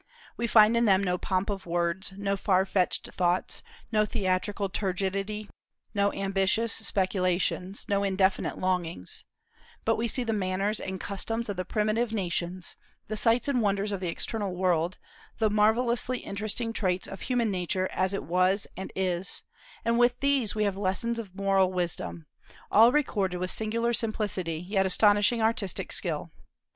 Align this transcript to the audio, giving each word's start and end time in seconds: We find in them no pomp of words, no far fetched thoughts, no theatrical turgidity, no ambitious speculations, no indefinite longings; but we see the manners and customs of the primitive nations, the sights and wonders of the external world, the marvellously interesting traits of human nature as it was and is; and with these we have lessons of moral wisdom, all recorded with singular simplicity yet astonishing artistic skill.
We 0.35 0.47
find 0.47 0.75
in 0.75 0.85
them 0.85 1.03
no 1.03 1.19
pomp 1.19 1.51
of 1.51 1.67
words, 1.67 2.11
no 2.17 2.35
far 2.35 2.65
fetched 2.65 3.11
thoughts, 3.13 3.61
no 3.91 4.03
theatrical 4.03 4.67
turgidity, 4.67 5.47
no 5.93 6.11
ambitious 6.11 6.73
speculations, 6.73 7.85
no 7.87 8.01
indefinite 8.01 8.57
longings; 8.57 9.25
but 9.85 9.97
we 9.97 10.07
see 10.07 10.23
the 10.23 10.33
manners 10.33 10.79
and 10.79 10.99
customs 10.99 11.49
of 11.49 11.55
the 11.57 11.65
primitive 11.65 12.11
nations, 12.11 12.75
the 13.09 13.15
sights 13.15 13.47
and 13.47 13.61
wonders 13.61 13.91
of 13.91 13.99
the 13.99 14.07
external 14.07 14.55
world, 14.55 14.97
the 15.37 15.51
marvellously 15.51 16.17
interesting 16.17 16.73
traits 16.73 17.07
of 17.07 17.21
human 17.21 17.51
nature 17.51 17.87
as 17.91 18.11
it 18.15 18.23
was 18.23 18.65
and 18.75 18.91
is; 18.95 19.43
and 19.85 19.99
with 19.99 20.19
these 20.19 20.55
we 20.55 20.63
have 20.63 20.75
lessons 20.75 21.19
of 21.19 21.35
moral 21.35 21.71
wisdom, 21.71 22.25
all 22.71 22.91
recorded 22.91 23.37
with 23.37 23.51
singular 23.51 23.93
simplicity 23.93 24.57
yet 24.61 24.83
astonishing 24.87 25.43
artistic 25.43 25.91
skill. 25.91 26.31